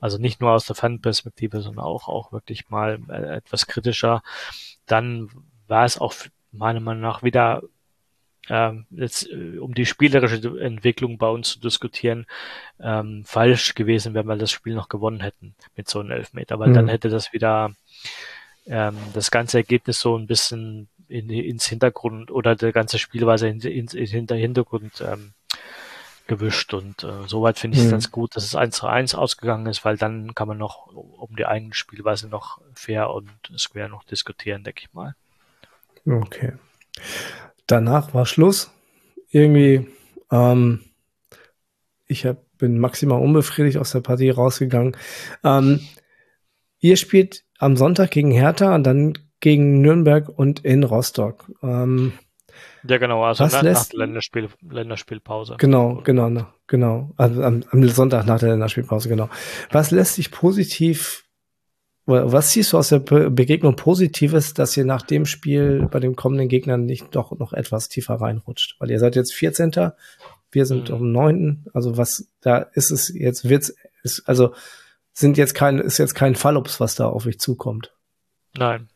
[0.00, 4.22] Also nicht nur aus der Fanperspektive, sondern auch, auch wirklich mal äh, etwas kritischer.
[4.86, 5.30] Dann
[5.68, 6.14] war es auch
[6.52, 7.62] meiner Meinung nach wieder
[8.50, 12.26] ähm, jetzt, äh, um die spielerische Entwicklung bei uns zu diskutieren,
[12.80, 16.70] ähm, falsch gewesen, wenn wir das Spiel noch gewonnen hätten mit so einem Elfmeter, weil
[16.70, 16.74] mhm.
[16.74, 17.74] dann hätte das wieder
[18.66, 23.60] ähm, das ganze Ergebnis so ein bisschen in, ins Hintergrund oder der ganze Spielweise in,
[23.60, 25.32] in, in, in Hintergrund ähm,
[26.30, 27.92] gewischt und äh, soweit finde ich es mhm.
[27.92, 31.34] ganz gut, dass es 1 zu 1 ausgegangen ist, weil dann kann man noch um
[31.36, 35.16] die eigene Spielweise noch fair und square noch diskutieren, denke ich mal.
[36.06, 36.52] Okay.
[37.66, 38.70] Danach war Schluss.
[39.30, 39.88] Irgendwie,
[40.30, 40.84] ähm,
[42.06, 44.96] ich hab, bin maximal unbefriedigt aus der Partie rausgegangen.
[45.42, 45.80] Ähm,
[46.78, 51.44] ihr spielt am Sonntag gegen Hertha und dann gegen Nürnberg und in Rostock.
[51.62, 52.12] Ähm,
[52.88, 55.56] ja, genau, also nach, lässt, nach der Länderspiel, Länderspielpause.
[55.58, 57.12] Genau, genau, genau.
[57.16, 59.28] Also am, am, Sonntag nach der Länderspielpause, genau.
[59.70, 61.24] Was lässt sich positiv,
[62.06, 66.48] was siehst du aus der Begegnung Positives, dass ihr nach dem Spiel bei den kommenden
[66.48, 68.76] Gegnern nicht doch noch etwas tiefer reinrutscht?
[68.78, 69.92] Weil ihr seid jetzt 14.
[70.50, 70.96] Wir sind mhm.
[70.96, 71.66] um 9.
[71.74, 74.54] Also was, da ist es jetzt, wird's, ist, also
[75.12, 77.92] sind jetzt kein, ist jetzt kein Fallups, was da auf euch zukommt.
[78.56, 78.88] Nein.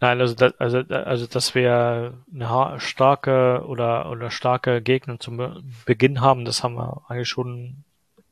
[0.00, 6.20] Nein, also das, also, also dass wir eine starke oder oder starke Gegner zum Beginn
[6.20, 7.84] haben, das haben wir eigentlich schon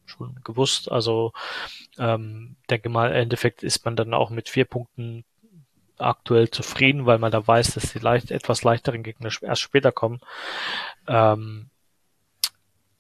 [0.05, 0.90] schon gewusst.
[0.90, 1.33] Also
[1.99, 5.25] ähm, denke mal, im Endeffekt ist man dann auch mit vier Punkten
[5.99, 10.20] aktuell zufrieden, weil man da weiß, dass die leicht, etwas leichteren Gegner erst später kommen.
[11.07, 11.70] Ähm,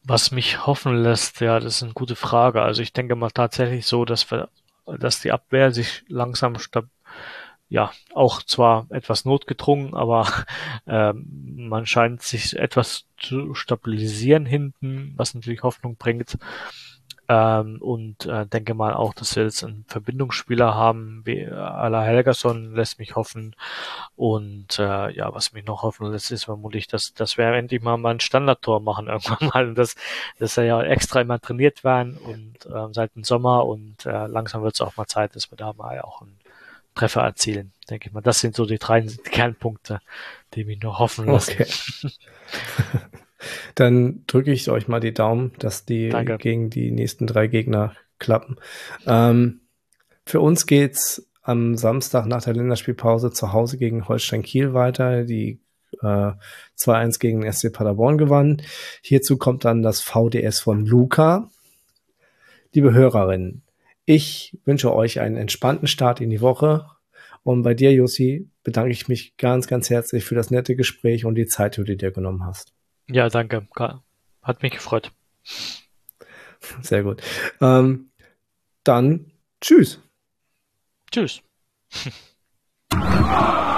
[0.02, 2.62] was mich hoffen lässt, ja, das ist eine gute Frage.
[2.62, 4.48] Also ich denke mal tatsächlich so, dass wir,
[4.86, 6.86] dass die Abwehr sich langsam stab
[7.70, 10.26] ja, auch zwar etwas notgedrungen, aber
[10.86, 16.36] äh, man scheint sich etwas zu stabilisieren hinten, was natürlich Hoffnung bringt.
[17.30, 22.74] Ähm, und äh, denke mal auch, dass wir jetzt einen Verbindungsspieler haben, wie Ala Helgerson
[22.74, 23.54] lässt mich hoffen.
[24.16, 27.96] Und äh, ja, was mich noch hoffen lässt, ist vermutlich, dass, dass wir endlich mal,
[27.98, 29.68] mal ein Standardtor machen irgendwann mal.
[29.68, 29.94] Und dass,
[30.40, 34.64] dass er ja extra immer trainiert werden und äh, seit dem Sommer und äh, langsam
[34.64, 36.36] wird es auch mal Zeit, dass wir da mal auch ein
[36.96, 38.22] Treffer erzielen, denke ich mal.
[38.22, 40.00] Das sind so die drei Kernpunkte,
[40.54, 41.52] die mich noch hoffen lassen.
[41.52, 42.10] Okay.
[43.74, 46.38] Dann drücke ich euch mal die Daumen, dass die Danke.
[46.38, 48.56] gegen die nächsten drei Gegner klappen.
[49.06, 49.60] Ähm,
[50.26, 55.60] für uns geht's am Samstag nach der Länderspielpause zu Hause gegen Holstein Kiel weiter, die
[56.02, 56.32] äh,
[56.78, 58.62] 2-1 gegen SC Paderborn gewannen.
[59.02, 61.50] Hierzu kommt dann das VDS von Luca.
[62.72, 63.62] Liebe Hörerinnen,
[64.04, 66.86] ich wünsche euch einen entspannten Start in die Woche.
[67.42, 71.34] Und bei dir, Jussi, bedanke ich mich ganz, ganz herzlich für das nette Gespräch und
[71.34, 72.72] die Zeit, die du dir genommen hast.
[73.10, 73.66] Ja, danke.
[74.42, 75.12] Hat mich gefreut.
[76.82, 77.22] Sehr gut.
[77.60, 78.10] Ähm,
[78.84, 80.00] dann tschüss.
[81.10, 81.42] Tschüss.